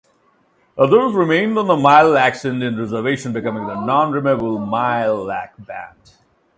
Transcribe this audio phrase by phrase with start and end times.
[0.79, 6.13] Others remained on the Mille Lacs Indian Reservation, becoming the Non-removable Mille Lacs Band.